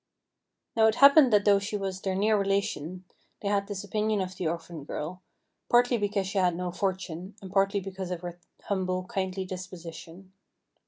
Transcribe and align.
Now 0.75 0.87
it 0.87 0.95
happened 0.95 1.31
that 1.31 1.45
though 1.45 1.59
she 1.59 1.77
was 1.77 2.01
their 2.01 2.15
near 2.15 2.35
relation, 2.35 3.03
they 3.43 3.49
had 3.49 3.67
this 3.67 3.83
opinion 3.83 4.19
of 4.19 4.35
the 4.35 4.47
orphan 4.47 4.83
girl, 4.83 5.21
partly 5.69 5.99
because 5.99 6.25
she 6.25 6.39
had 6.39 6.55
no 6.55 6.71
fortune, 6.71 7.35
and 7.39 7.51
partly 7.51 7.81
because 7.81 8.09
of 8.09 8.21
her 8.21 8.39
humble, 8.63 9.03
kindly 9.03 9.45
disposition. 9.45 10.33